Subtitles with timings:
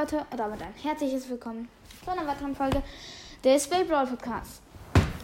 [0.00, 1.68] Leute und damit ein herzliches Willkommen
[2.02, 2.82] zu einer weiteren Folge
[3.44, 4.62] des Brawl Podcasts.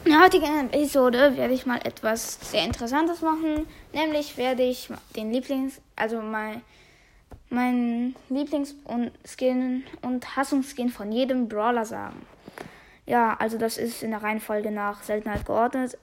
[0.05, 5.33] In der heutigen Episode werde ich mal etwas sehr Interessantes machen, nämlich werde ich den
[5.33, 6.61] Lieblings, also mein,
[7.49, 12.27] mein Lieblings-Skin und Hassungsskin von jedem Brawler sagen.
[13.07, 15.97] Ja, also das ist in der Reihenfolge nach Seltenheit geordnet.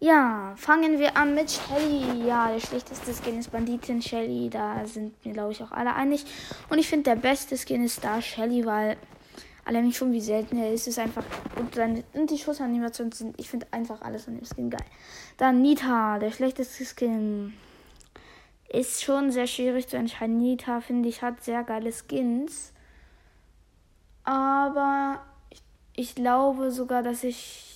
[0.00, 2.26] Ja, fangen wir an mit Shelly.
[2.26, 4.50] Ja, der schlechteste Skin ist Banditin Shelly.
[4.50, 6.26] Da sind wir, glaube ich, auch alle einig.
[6.68, 8.96] Und ich finde, der beste Skin ist da Shelly, weil
[9.64, 11.24] allein schon wie selten er ist, ist einfach.
[11.56, 14.84] Und, seine, und die Schussanimationen sind, ich finde einfach alles an dem Skin geil.
[15.38, 17.54] Dann Nita, der schlechteste Skin.
[18.68, 20.38] Ist schon sehr schwierig zu entscheiden.
[20.38, 22.72] Nita, finde ich, hat sehr geile Skins.
[24.24, 25.20] Aber
[25.50, 25.62] ich,
[25.94, 27.73] ich glaube sogar, dass ich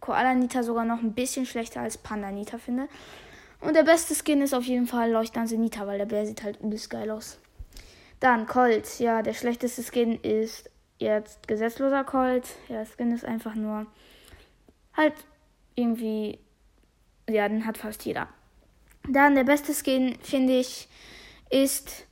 [0.00, 2.88] Koala Nita sogar noch ein bisschen schlechter als Panda Nita finde.
[3.60, 6.60] Und der beste Skin ist auf jeden Fall Leuchtnase Nita, weil der Bär sieht halt
[6.60, 7.38] übelst geil aus.
[8.18, 8.98] Dann Colt.
[8.98, 12.46] Ja, der schlechteste Skin ist jetzt gesetzloser Colt.
[12.68, 13.86] Ja, Skin ist einfach nur
[14.94, 15.14] halt
[15.74, 16.38] irgendwie.
[17.28, 18.28] Ja, den hat fast jeder.
[19.08, 20.88] Dann der beste Skin, finde ich,
[21.48, 22.06] ist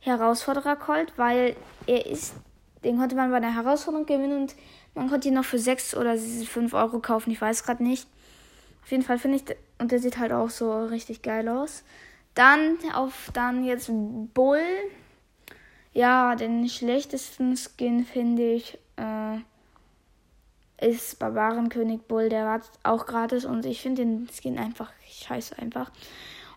[0.00, 1.56] Herausforderer Colt, weil
[1.86, 2.34] er ist.
[2.84, 4.56] Den konnte man bei der Herausforderung gewinnen und
[4.94, 8.06] man konnte ihn noch für 6 oder 5 Euro kaufen, ich weiß gerade nicht.
[8.84, 9.44] Auf jeden Fall finde ich,
[9.78, 11.84] und der sieht halt auch so richtig geil aus.
[12.34, 14.60] Dann auf dann jetzt Bull.
[15.92, 19.38] Ja, den schlechtesten Skin finde ich äh,
[20.86, 22.28] ist Barbarenkönig Bull.
[22.28, 25.90] Der war auch gratis und ich finde den Skin einfach scheiße einfach.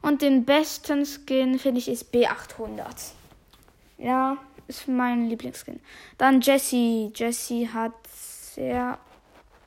[0.02, 3.12] Und den besten Skin finde ich ist B800.
[3.98, 5.80] Ja, ist mein Lieblingsskin.
[6.18, 7.12] Dann Jessie.
[7.16, 8.98] Jessie hat sehr.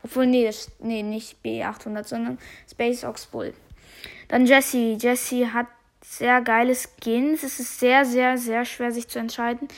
[0.02, 2.38] Obwohl, nee, das, nee, nicht B800, sondern
[2.70, 3.52] Space Ox Bull.
[4.28, 4.96] Dann Jessie.
[5.00, 5.66] Jessie hat
[6.02, 7.42] sehr geile Skins.
[7.42, 9.68] Es ist sehr, sehr, sehr schwer, sich zu entscheiden.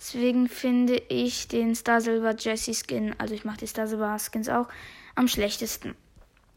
[0.00, 4.48] Deswegen finde ich den Star Silver Jessie Skin, also ich mache die Star Silver Skins
[4.48, 4.66] auch,
[5.14, 5.94] am schlechtesten.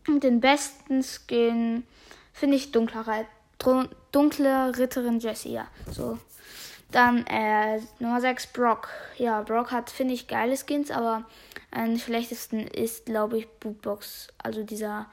[0.07, 1.83] Und den besten Skin
[2.31, 3.25] finde ich dunkler,
[4.13, 5.67] dunkle Ritterin Jessie, ja.
[5.91, 6.17] So
[6.94, 8.90] dann äh, Nummer 6 Brock.
[9.18, 11.26] Ja, Brock hat, finde ich, geile Skins, aber
[11.72, 14.28] am schlechtesten ist, glaube ich, Bootbox.
[14.38, 15.08] Also dieser,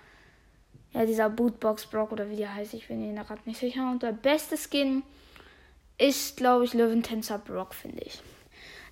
[0.92, 3.90] ja, dieser Bootbox Brock oder wie der heißt, ich bin mir gerade nicht sicher.
[3.90, 5.02] Und der beste Skin
[5.96, 8.20] ist, glaube ich, Löwentänzer Brock, finde ich.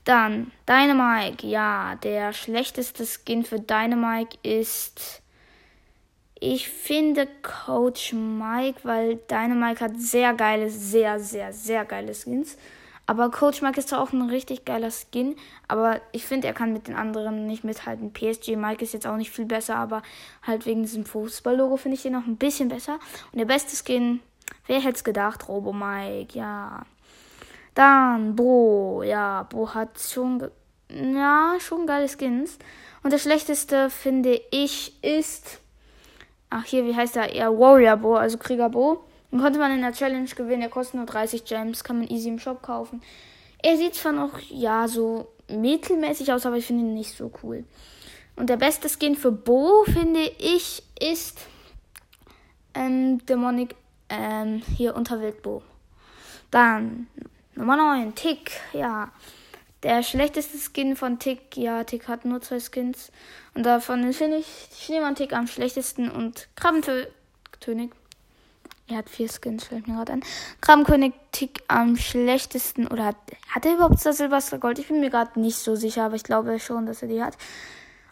[0.05, 1.47] Dann Dynamike.
[1.47, 5.21] Ja, der schlechteste Skin für Dynamike ist.
[6.41, 12.57] Ich finde Coach Mike, weil Dynamike hat sehr geile, sehr, sehr, sehr geile Skins.
[13.09, 15.35] Aber Coach Mike ist zwar auch ein richtig geiler Skin,
[15.67, 18.13] aber ich finde, er kann mit den anderen nicht mithalten.
[18.13, 20.03] PSG Mike ist jetzt auch nicht viel besser, aber
[20.47, 22.99] halt wegen diesem Fußball-Logo finde ich den noch ein bisschen besser.
[23.33, 24.21] Und der beste Skin,
[24.67, 25.49] wer hätte es gedacht?
[25.49, 26.83] Robo Mike, ja.
[27.73, 30.47] Dann Bo, ja, Bo hat schon,
[30.91, 32.59] ja, schon geile Skins.
[33.03, 35.61] Und der schlechteste, finde ich, ist,
[36.51, 37.35] ach hier, wie heißt er?
[37.35, 39.03] Ja, Warrior Bo, also Krieger Bo.
[39.31, 40.63] Den konnte man in der Challenge gewinnen.
[40.63, 41.85] Er kostet nur 30 Gems.
[41.85, 43.03] Kann man easy im Shop kaufen.
[43.63, 47.65] Er sieht zwar noch, ja, so mittelmäßig aus, aber ich finde ihn nicht so cool.
[48.37, 51.41] Und der beste Skin für Bo, finde ich, ist
[52.75, 53.75] ähm, Demonic,
[54.09, 55.63] ähm, hier Unterwelt Bo.
[56.51, 57.09] Dann
[57.55, 59.11] Nummer 9, Tick, ja.
[59.83, 63.11] Der schlechteste Skin von Tick, ja, Tick hat nur zwei Skins.
[63.55, 67.93] Und davon finde ich Schneemann-Tick am schlechtesten und Krabbentönig
[68.89, 70.23] er hat vier Skins, fällt mir gerade an.
[70.61, 72.87] Krabbenkönig Tick am schlechtesten.
[72.87, 73.17] Oder hat,
[73.49, 74.79] hat er überhaupt das Silvester Gold?
[74.79, 77.37] Ich bin mir gerade nicht so sicher, aber ich glaube schon, dass er die hat.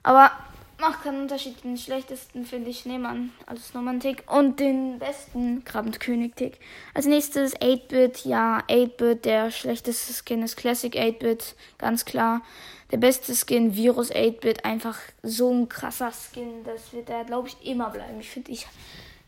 [0.03, 0.31] Aber
[0.79, 1.65] macht keinen Unterschied.
[1.65, 4.25] Den schlechtesten finde ich Schneemann als Nummern Tick.
[4.31, 6.59] Und den besten Krabbenkönig Tick.
[6.95, 8.25] Als nächstes 8-Bit.
[8.25, 9.25] Ja, 8-Bit.
[9.25, 11.57] Der schlechteste Skin ist Classic 8-Bit.
[11.79, 12.43] Ganz klar.
[12.91, 14.65] Der beste Skin Virus 8-Bit.
[14.65, 16.65] Einfach so ein krasser Skin.
[16.65, 18.21] Das wird er, glaube ich, immer bleiben.
[18.21, 18.67] Ich finde, ich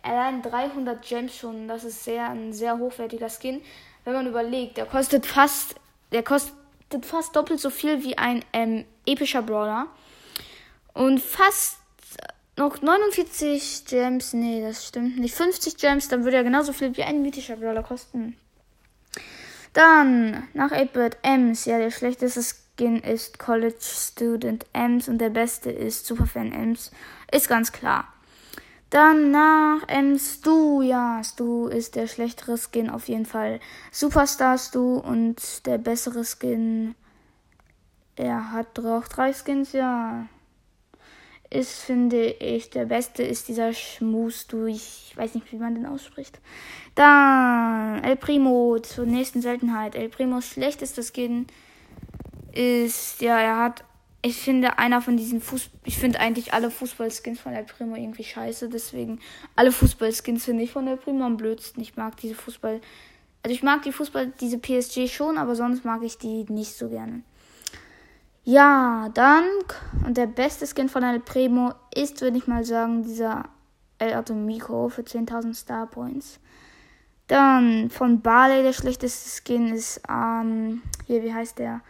[0.09, 1.69] allein 300 Gems schon.
[1.69, 3.61] Das ist sehr ein sehr hochwertiger Skin.
[4.05, 5.75] Wenn man überlegt, der kostet fast,
[6.13, 6.55] der kostet
[7.03, 9.87] fast doppelt so viel wie ein ähm, epischer Brawler
[10.95, 11.79] und fast
[12.57, 14.33] noch 49 Gems.
[14.33, 15.35] Nee, das stimmt nicht.
[15.35, 18.37] 50 Gems, dann würde er genauso viel wie ein mythischer Brawler kosten.
[19.73, 21.65] Dann nach 8-Bit Ems.
[21.67, 26.91] Ja, der schlechteste Skin ist College Student Ems und der beste ist Superfan Ems.
[27.31, 28.13] Ist ganz klar.
[28.91, 30.83] Dann nach ähm, Stu.
[30.83, 33.61] Ja, Stu ist der schlechtere Skin auf jeden Fall.
[33.93, 36.95] Superstar Stu und der bessere Skin.
[38.17, 40.27] Er hat auch drei Skins, ja.
[41.51, 44.67] Ist, finde ich, der beste ist dieser Schmus Stu.
[44.67, 46.41] Ich weiß nicht, wie man den ausspricht.
[46.95, 49.95] Dann El Primo zur nächsten Seltenheit.
[49.95, 51.47] El Primos schlechtester Skin
[52.53, 53.85] ist, ja, er hat,
[54.21, 58.25] ich finde, einer von diesen Fuß, ich finde eigentlich alle Fußballskins von El Primo irgendwie
[58.25, 59.21] scheiße, deswegen
[59.55, 61.81] alle Fußballskins finde ich von El Primo am blödsten.
[61.83, 62.81] Ich mag diese Fußball,
[63.43, 66.89] also ich mag die Fußball, diese PSG schon, aber sonst mag ich die nicht so
[66.89, 67.23] gerne.
[68.43, 69.45] Ja, dann,
[70.05, 73.45] und der beste Skin von El Primo ist, würde ich mal sagen, dieser
[73.99, 76.41] El Atomico für 10.000 Star Points.
[77.29, 81.83] Dann von Barley der schlechteste Skin ist, ähm, hier, wie heißt der?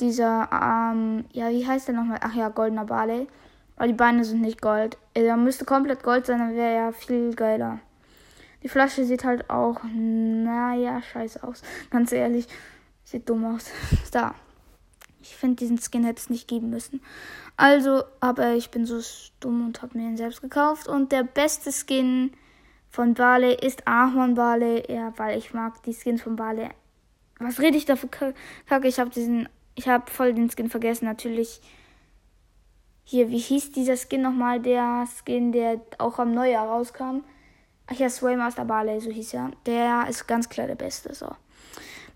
[0.00, 2.18] Dieser, ähm, ja, wie heißt der nochmal?
[2.22, 3.28] Ach ja, goldener Barley.
[3.76, 4.98] Aber die Beine sind nicht gold.
[5.14, 7.80] Er müsste komplett gold sein, dann wäre er viel geiler.
[8.62, 11.62] Die Flasche sieht halt auch, naja, scheiße aus.
[11.90, 12.46] Ganz ehrlich,
[13.04, 13.70] sieht dumm aus.
[14.12, 14.34] da.
[15.22, 17.02] Ich finde, diesen Skin hätte es nicht geben müssen.
[17.56, 19.00] Also, aber ich bin so
[19.40, 20.88] dumm und habe mir ihn selbst gekauft.
[20.88, 22.32] Und der beste Skin
[22.88, 24.82] von Barley ist Ahorn Barley.
[24.92, 26.68] Ja, weil ich mag die Skins von Barley.
[27.38, 28.88] Was rede ich da für Kacke?
[28.88, 31.04] Ich habe diesen, ich habe voll den Skin vergessen.
[31.04, 31.60] Natürlich.
[33.04, 34.60] Hier, wie hieß dieser Skin nochmal?
[34.60, 37.24] Der Skin, der auch am Neujahr rauskam.
[37.86, 39.50] Ach ja, Swaymaster Barley, so hieß er.
[39.66, 41.12] Der ist ganz klar der Beste.
[41.12, 41.26] So.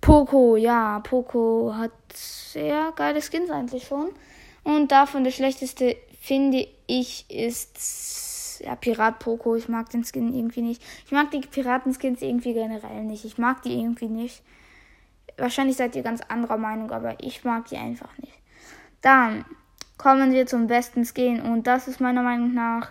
[0.00, 4.10] Poco, ja, Poco hat sehr geile Skins eigentlich schon.
[4.62, 9.56] Und davon der schlechteste, finde ich, ist ja, Pirat Poco.
[9.56, 10.82] Ich mag den Skin irgendwie nicht.
[11.06, 13.24] Ich mag die Piratenskins irgendwie generell nicht.
[13.24, 14.42] Ich mag die irgendwie nicht.
[15.36, 18.38] Wahrscheinlich seid ihr ganz anderer Meinung, aber ich mag die einfach nicht.
[19.00, 19.44] Dann
[19.98, 22.90] kommen wir zum besten Skin und das ist meiner Meinung nach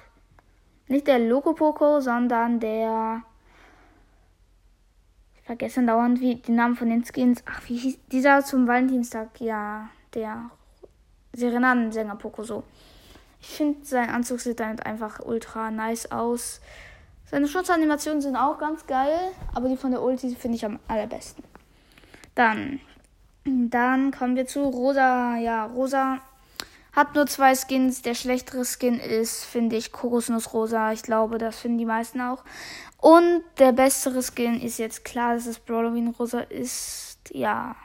[0.88, 3.24] nicht der Loco Poco, sondern der
[5.44, 7.44] vergesse dauernd wie die Namen von den Skins.
[7.46, 9.40] Ach, wie hieß dieser zum Valentinstag?
[9.40, 10.50] Ja, der
[11.34, 12.64] Serenadensänger Pokoso.
[13.42, 16.62] Ich finde, sein Anzug sieht dann einfach ultra nice aus.
[17.26, 19.20] Seine Schutzanimationen sind auch ganz geil,
[19.54, 21.44] aber die von der Ulti finde ich am allerbesten.
[22.36, 22.80] Dann,
[23.46, 25.38] dann kommen wir zu Rosa.
[25.38, 26.20] Ja, Rosa
[26.94, 28.02] hat nur zwei Skins.
[28.02, 30.94] Der schlechtere Skin ist, finde ich, Kokosnuss Rosa.
[30.94, 32.44] Ich glaube, das finden die meisten auch.
[32.98, 37.18] Und der bessere Skin ist jetzt klar, dass es Brawloween Rosa ist.
[37.32, 37.76] Ja.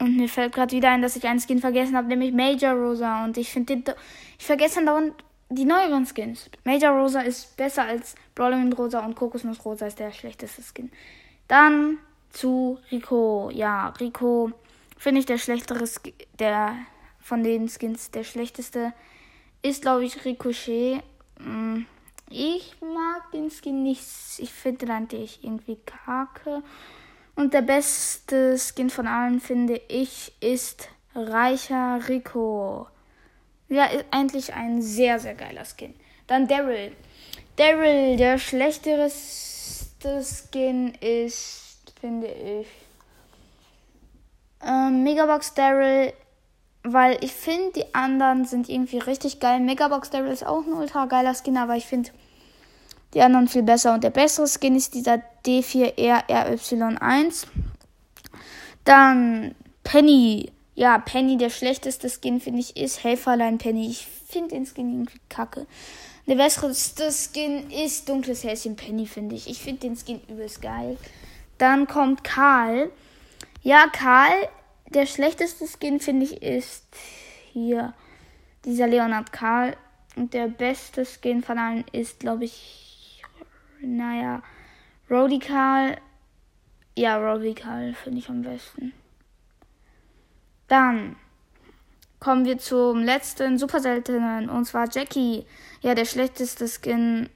[0.00, 3.24] Und mir fällt gerade wieder ein, dass ich einen Skin vergessen habe, nämlich Major Rosa.
[3.24, 3.94] Und ich finde den.
[4.38, 6.50] Ich vergesse dann dauernd die neueren Skins.
[6.64, 10.90] Major Rosa ist besser als Brawloween Rosa und Kokosnuss Rosa ist der schlechteste Skin.
[11.48, 11.98] Dann
[12.30, 13.50] zu Rico.
[13.52, 14.52] Ja, Rico
[14.96, 16.76] finde ich der schlechtere Skin, der
[17.20, 18.92] von den Skins der schlechteste
[19.62, 21.02] ist, glaube ich, Ricochet.
[21.38, 21.82] Mm,
[22.28, 24.02] ich mag den Skin nicht.
[24.38, 26.62] Ich finde den eigentlich irgendwie kacke.
[27.34, 32.88] Und der beste Skin von allen, finde ich, ist Reicher Rico.
[33.68, 35.94] Ja, ist eigentlich ein sehr, sehr geiler Skin.
[36.26, 36.92] Dann Daryl.
[37.56, 39.10] Daryl, der schlechtere
[40.22, 42.66] Skin ist, finde ich,
[44.64, 46.12] ähm, Megabox Daryl
[46.84, 49.60] weil ich finde, die anderen sind irgendwie richtig geil.
[49.60, 52.10] Megabox Daryl ist auch ein ultra geiler Skin, aber ich finde
[53.14, 53.94] die anderen viel besser.
[53.94, 57.46] Und der bessere Skin ist dieser D4RRY1.
[58.84, 59.54] Dann
[59.84, 60.50] Penny.
[60.74, 63.88] Ja, Penny, der schlechteste Skin, finde ich, ist Helferlein Penny.
[63.88, 65.66] Ich finde den Skin irgendwie kacke.
[66.26, 69.48] Der bessere Skin ist dunkles Häschen Penny, finde ich.
[69.48, 70.96] Ich finde den Skin übelst geil.
[71.58, 72.90] Dann kommt Karl.
[73.62, 74.48] Ja, Karl
[74.94, 76.84] der schlechteste Skin, finde ich, ist
[77.52, 77.94] hier
[78.64, 79.76] dieser Leonard Karl.
[80.16, 83.22] Und der beste Skin von allen ist, glaube ich,
[83.80, 84.42] naja,
[85.10, 85.96] Rody Karl.
[86.96, 88.92] Ja, Rody Karl finde ich am besten.
[90.68, 91.16] Dann
[92.22, 95.44] kommen wir zum letzten super seltenen und zwar Jackie.
[95.80, 97.28] Ja, der schlechteste Skin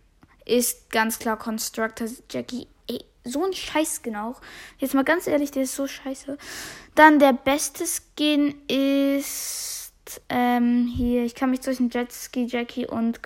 [0.44, 2.68] ist ganz klar Constructor Jackie
[3.26, 4.40] so ein Scheißskin auch.
[4.78, 6.38] Jetzt mal ganz ehrlich, der ist so scheiße.
[6.94, 9.92] Dann der beste Skin ist
[10.28, 11.24] ähm, hier.
[11.24, 13.20] Ich kann mich zwischen Jetski Jackie und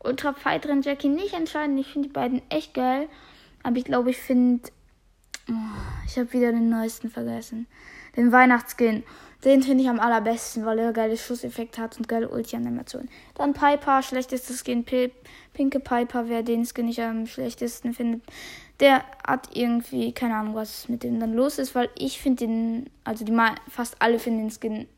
[0.00, 1.78] Ultra Fighterin Jackie nicht entscheiden.
[1.78, 3.08] Ich finde die beiden echt geil.
[3.62, 4.70] Aber ich glaube, ich finde.
[5.48, 5.52] Oh,
[6.06, 7.66] ich habe wieder den neuesten vergessen.
[8.16, 9.04] Den Weihnachtsskin.
[9.44, 13.08] Den finde ich am allerbesten, weil er geile Schusseffekt hat und geile Ulti-Animationen.
[13.34, 14.84] Dann Piper, schlechtestes Skin.
[15.52, 18.22] Pinke Piper, wer den Skin nicht am schlechtesten findet,
[18.80, 22.90] der hat irgendwie, keine Ahnung, was mit dem dann los ist, weil ich finde den,
[23.04, 23.36] also die
[23.68, 24.88] fast alle finden den Skin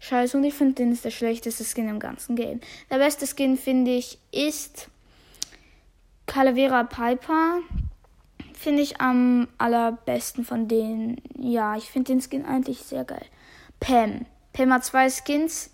[0.00, 2.60] scheiße und ich finde den ist der schlechteste Skin im ganzen Game.
[2.90, 4.88] Der beste Skin, finde ich, ist
[6.26, 7.60] Calavera Piper.
[8.54, 11.20] Finde ich am allerbesten von denen.
[11.38, 13.24] Ja, ich finde den Skin eigentlich sehr geil.
[13.80, 14.26] Pam.
[14.52, 15.70] Pam hat zwei Skins,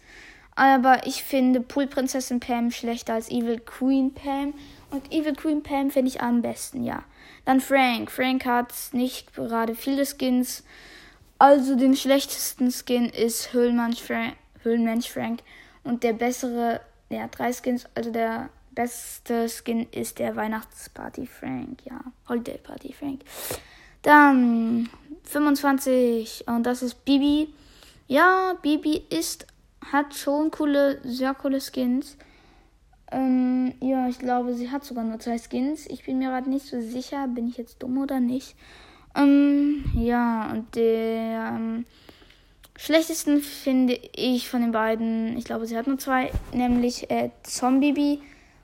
[0.54, 4.54] aber ich finde Poolprinzessin Pam schlechter als Evil Queen Pam.
[4.90, 7.02] Und Evil Queen Pam finde ich am besten, ja.
[7.44, 8.11] Dann Frank.
[8.11, 10.62] Frank hat nicht gerade viele Skins.
[11.38, 15.40] Also den schlechtesten Skin ist Höhlenmensch Frank, Höhlenmensch Frank
[15.82, 16.80] und der bessere,
[17.12, 23.20] hat drei Skins, also der beste Skin ist der Weihnachtsparty Frank, ja, Holiday Party Frank.
[24.02, 24.88] Dann
[25.25, 27.52] 25 und das ist Bibi.
[28.06, 29.46] Ja, Bibi ist
[29.92, 32.16] hat schon coole, sehr coole Skins.
[33.12, 35.87] Ähm, ja, ich glaube, sie hat sogar nur zwei Skins.
[35.87, 38.56] Ich bin mir gerade nicht so sicher, bin ich jetzt dumm oder nicht.
[39.14, 41.84] Ähm, ja, und der ähm,
[42.76, 48.20] schlechtesten finde ich von den beiden, ich glaube, sie hat nur zwei, nämlich äh, Zombie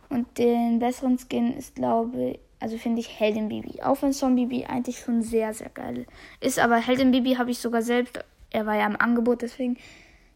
[0.08, 3.82] und den besseren Skin ist, glaube ich, also finde ich Heldenbibi.
[3.82, 6.06] Auch wenn Zombie eigentlich schon sehr, sehr geil
[6.40, 6.58] ist.
[6.58, 8.18] Aber Heldenbibi habe ich sogar selbst.
[8.50, 9.76] Er war ja im Angebot, deswegen.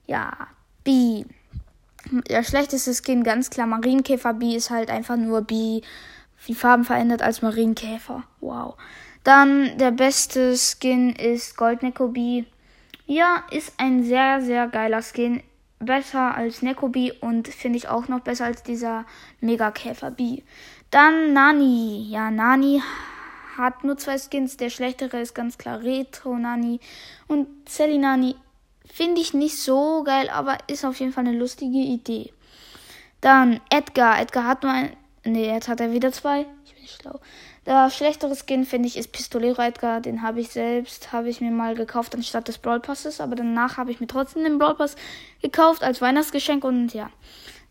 [0.06, 0.32] Ja,
[0.84, 1.24] B.
[2.28, 5.80] Der schlechteste Skin, ganz klar, Marienkäfer B ist halt einfach nur B.
[6.46, 8.24] Die Farben verändert als Marienkäfer.
[8.40, 8.76] Wow.
[9.22, 12.44] Dann der beste Skin ist Goldneko B.
[13.06, 15.42] Ja, ist ein sehr, sehr geiler Skin.
[15.78, 19.04] Besser als Neko B und finde ich auch noch besser als dieser
[19.40, 20.42] Megakäfer B.
[20.90, 22.06] Dann Nani.
[22.08, 22.82] Ja, Nani
[23.56, 24.56] hat nur zwei Skins.
[24.56, 26.80] Der schlechtere ist ganz klar Retro Nani.
[27.26, 28.36] Und Sally Nani
[28.86, 32.32] finde ich nicht so geil, aber ist auf jeden Fall eine lustige Idee.
[33.20, 34.20] Dann Edgar.
[34.20, 34.96] Edgar hat nur ein.
[35.24, 36.46] Ne, jetzt hat er wieder zwei.
[36.66, 37.18] Ich bin schlau.
[37.64, 40.02] Der schlechtere Skin, finde ich, ist Pistolero Edgar.
[40.02, 43.22] Den habe ich selbst, habe ich mir mal gekauft anstatt des Brawl Passes.
[43.22, 44.96] Aber danach habe ich mir trotzdem den Brawl Pass
[45.40, 46.62] gekauft als Weihnachtsgeschenk.
[46.64, 47.08] Und ja.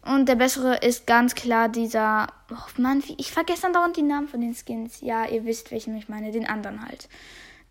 [0.06, 2.28] Und der bessere ist ganz klar dieser.
[2.52, 5.00] Oh Mann, ich vergesse dann dauernd die Namen von den Skins.
[5.02, 6.32] Ja, ihr wisst, welchen ich meine.
[6.32, 7.08] Den anderen halt.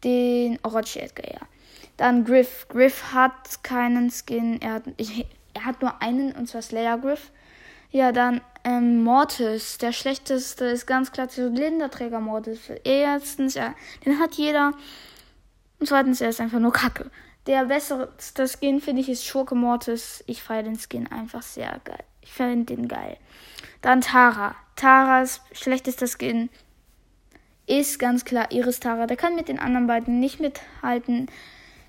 [0.03, 1.41] Den Orochi Edgar, ja.
[1.99, 2.67] Dann Griff.
[2.69, 4.61] Griff hat keinen Skin.
[4.63, 7.31] Er hat, ich, er hat nur einen, und zwar Slayer Griff.
[7.91, 9.77] Ja, dann ähm, Mortis.
[9.77, 12.61] Der schlechteste ist ganz klar Zylinderträger Mortis.
[12.85, 13.75] Erstens, ja,
[14.07, 14.73] den hat jeder.
[15.79, 17.11] Und zweitens, er ist einfach nur Kacke.
[17.47, 18.09] Der bessere
[18.49, 20.25] Skin, finde ich, ist Schurke Mortis.
[20.27, 22.05] Ich feiere den Skin einfach sehr geil.
[22.23, 23.17] Ich finde den geil.
[23.81, 24.55] Dann Tara.
[24.77, 26.49] Taras schlechtester Skin
[27.67, 29.07] ist ganz klar Iris Tara.
[29.07, 31.29] Der kann mit den anderen beiden nicht mithalten.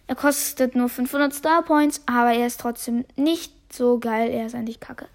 [0.08, 4.30] Er kostet nur 500 Star Points, aber er ist trotzdem nicht so geil.
[4.32, 5.08] Er ist eigentlich kacke.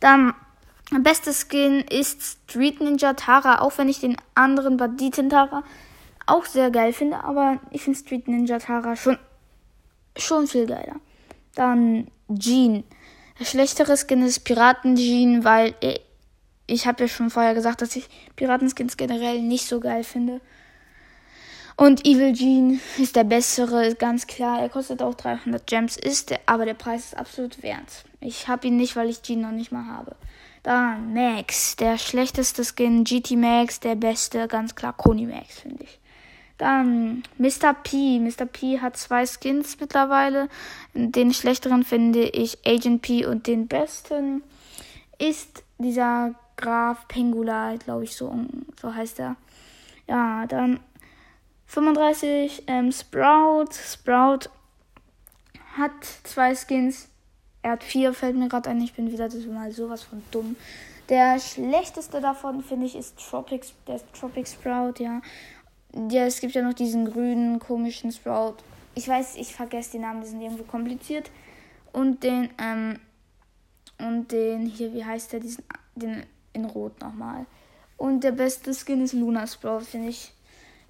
[0.00, 0.34] Dann
[1.02, 5.64] beste Skin ist Street Ninja Tara, auch wenn ich den anderen Banditen Tara
[6.26, 9.18] auch sehr geil finde, aber ich finde Street Ninja Tara schon,
[10.16, 10.96] schon viel geiler.
[11.54, 12.84] Dann Jean.
[13.38, 16.00] Der schlechtere Skin ist Piraten Jean, weil ich,
[16.66, 20.40] ich habe ja schon vorher gesagt, dass ich Piratenskins generell nicht so geil finde.
[21.76, 24.60] Und Evil Jean ist der bessere, ganz klar.
[24.60, 28.04] Er kostet auch 300 Gems, ist der, aber der Preis ist absolut wert.
[28.20, 30.16] Ich habe ihn nicht, weil ich Jean noch nicht mal habe.
[30.62, 36.00] Dann Max, der schlechteste Skin, GT Max, der beste, ganz klar Koni Max, finde ich.
[36.58, 37.74] Dann Mr.
[37.74, 38.18] P.
[38.18, 38.46] Mr.
[38.46, 40.48] P hat zwei Skins mittlerweile.
[40.94, 44.42] Den schlechteren finde ich Agent P und den besten
[45.18, 48.34] ist dieser Graf Pengula, glaube ich, so,
[48.80, 49.36] so heißt er.
[50.08, 50.80] Ja, dann
[51.66, 53.72] 35 ähm, Sprout.
[53.72, 54.48] Sprout
[55.76, 57.08] hat zwei Skins.
[57.62, 58.80] Er hat vier, fällt mir gerade ein.
[58.80, 60.56] Ich bin wieder mal sowas von dumm.
[61.08, 65.20] Der schlechteste davon, finde ich, ist Tropic, der Tropic Sprout, ja.
[66.10, 68.56] Ja, es gibt ja noch diesen grünen, komischen Sprout.
[68.94, 71.30] Ich weiß, ich vergesse die Namen, die sind irgendwo kompliziert.
[71.92, 72.98] Und den, ähm,
[73.98, 77.46] und den hier, wie heißt der, diesen, den in Rot nochmal.
[77.96, 80.32] Und der beste Skin ist Luna Sprout, finde ich.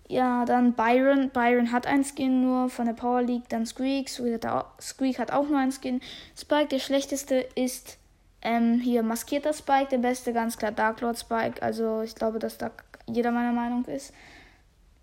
[0.09, 1.31] Ja, dann Byron.
[1.31, 3.49] Byron hat ein Skin nur von der Power League.
[3.49, 4.09] Dann Squeak.
[4.09, 6.01] Squeak hat auch, nur ein Skin.
[6.37, 7.99] Spike, der schlechteste, ist
[8.43, 9.89] ähm, hier maskierter Spike.
[9.91, 11.63] Der beste, ganz klar Dark Lord Spike.
[11.63, 12.71] Also ich glaube, dass da
[13.07, 14.13] jeder meiner Meinung ist.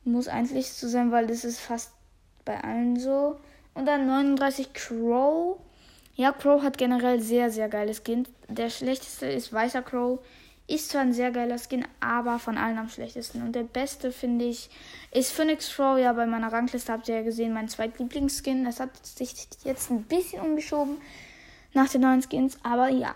[0.05, 1.91] Muss eigentlich so sein, weil das ist fast
[2.45, 3.37] bei allen so.
[3.73, 5.57] Und dann 39 Crow.
[6.15, 8.27] Ja, Crow hat generell sehr, sehr geiles Skin.
[8.47, 10.19] Der schlechteste ist weißer Crow.
[10.67, 13.41] Ist zwar ein sehr geiler Skin, aber von allen am schlechtesten.
[13.41, 14.69] Und der beste, finde ich,
[15.11, 15.97] ist Phoenix Crow.
[15.97, 18.63] Ja, bei meiner Rangliste habt ihr ja gesehen, mein zweitlieblingsskin.
[18.63, 19.33] Das hat sich
[19.63, 20.97] jetzt ein bisschen umgeschoben
[21.73, 22.57] nach den neuen Skins.
[22.63, 23.15] Aber ja.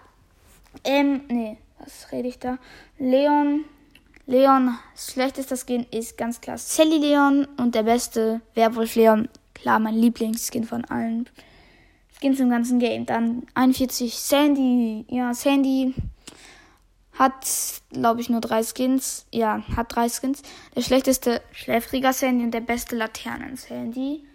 [0.83, 2.57] Ähm, nee, was rede ich da?
[2.97, 3.65] Leon.
[4.29, 7.47] Leon, schlechtester Skin ist ganz klar Sally Leon.
[7.55, 9.29] Und der beste Werwolf Leon.
[9.53, 11.29] Klar, mein Lieblingsskin von allen
[12.19, 13.05] Skins im ganzen Game.
[13.05, 15.05] Dann 41 Sandy.
[15.09, 15.93] Ja, Sandy
[17.13, 17.47] hat,
[17.89, 19.25] glaube ich, nur drei Skins.
[19.31, 20.41] Ja, hat drei Skins.
[20.75, 24.25] Der schlechteste schläfriger Sandy und der beste Laternen-Sandy.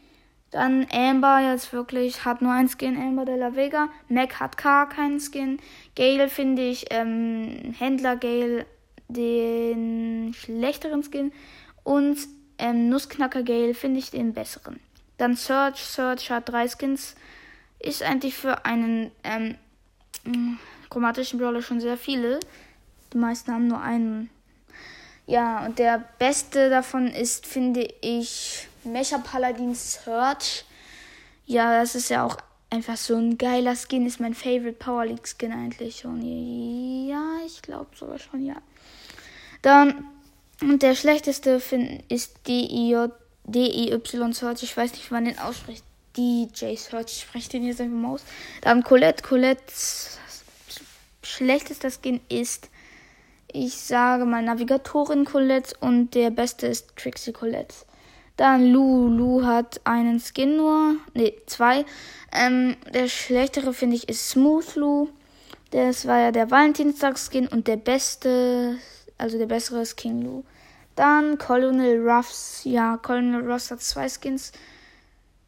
[0.53, 3.91] Dann Amber jetzt wirklich hat nur ein Skin, Amber de la Vega.
[4.09, 5.61] Mac hat gar keinen Skin.
[5.97, 8.65] Gale finde ich, ähm, Händler Gale
[9.12, 11.33] den schlechteren Skin.
[11.85, 12.19] Und
[12.59, 14.81] ähm, Nussknacker Gale finde ich den besseren.
[15.19, 15.81] Dann Search.
[15.85, 17.14] Search hat drei Skins.
[17.78, 19.57] Ist eigentlich für einen ähm,
[20.88, 22.40] chromatischen Brawler schon sehr viele.
[23.12, 24.31] Die meisten haben nur einen.
[25.26, 30.64] Ja, und der beste davon ist, finde ich, Mecha Paladin Search.
[31.47, 32.37] Ja, das ist ja auch
[32.73, 34.07] einfach so ein geiler Skin.
[34.07, 36.23] Ist mein Favorite Power League Skin eigentlich schon.
[37.07, 38.57] Ja, ich glaube sogar schon, ja.
[39.61, 40.07] Dann,
[40.61, 43.11] und der schlechteste find, ist DIY
[44.33, 44.62] Search.
[44.62, 45.85] Ich weiß nicht, wie man den ausspricht.
[46.17, 47.12] DJ Search.
[47.12, 48.25] Ich spreche den jetzt einfach mal aus.
[48.62, 49.23] Dann Colette.
[49.23, 49.62] Colette.
[51.23, 52.69] Schlechtester Skin ist,
[53.52, 55.76] ich sage mal, Navigatorin Colette.
[55.81, 57.75] Und der beste ist Trixie Colette.
[58.37, 59.09] Dann Lu.
[59.09, 60.97] Lu hat einen Skin nur.
[61.15, 61.85] Ne, zwei.
[62.33, 65.09] Ähm, der schlechtere, finde ich, ist Smooth Lu.
[65.71, 68.77] Das war ja der Valentinstag-Skin und der beste,
[69.17, 70.45] also der bessere ist King Lu.
[70.97, 72.62] Dann Colonel Ruffs.
[72.65, 74.53] Ja, Colonel Ruffs hat zwei Skins.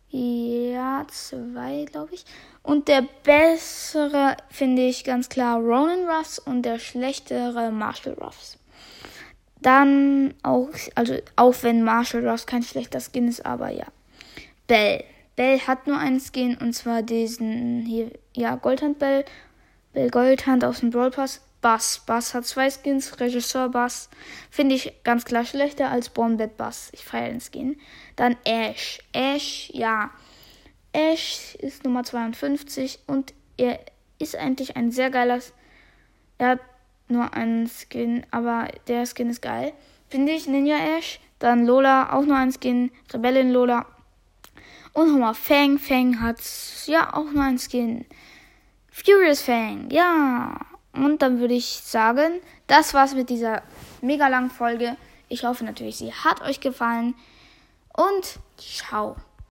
[0.09, 2.25] Ja, zwei, glaube ich.
[2.63, 8.57] Und der bessere finde ich ganz klar Ronan Ruffs und der schlechtere Marshall Ruffs.
[9.65, 13.87] Dann auch, also auch wenn Marshall Ross kein schlechter Skin ist, aber ja.
[14.67, 15.03] Bell.
[15.37, 19.25] Bell hat nur einen Skin und zwar diesen hier, ja, Goldhand Bell.
[19.95, 21.41] Bell Goldhand aus dem Brawl Pass.
[21.63, 22.03] Bass.
[22.05, 23.19] Bass hat zwei Skins.
[23.19, 24.11] Regisseur Bass.
[24.51, 26.91] Finde ich ganz klar schlechter als Bombet Bass.
[26.93, 27.81] Ich feiere den Skin.
[28.17, 28.99] Dann Ash.
[29.15, 30.11] Ash, ja.
[30.93, 33.81] Ash ist Nummer 52 und er
[34.19, 35.41] ist eigentlich ein sehr geiler.
[36.37, 36.61] Er hat
[37.09, 39.73] nur ein Skin, aber der Skin ist geil.
[40.09, 41.21] Finde ich, Ninja Ash.
[41.39, 42.91] Dann Lola, auch nur ein Skin.
[43.13, 43.87] Rebellin Lola.
[44.93, 45.79] Und nochmal Fang.
[45.79, 46.39] Fang hat
[46.87, 48.07] ja auch nur ein Skin.
[48.91, 50.59] Furious Fang, ja.
[50.93, 53.63] Und dann würde ich sagen, das war's mit dieser
[54.01, 54.97] mega langen Folge.
[55.29, 57.15] Ich hoffe natürlich, sie hat euch gefallen.
[57.93, 59.17] Und ciao.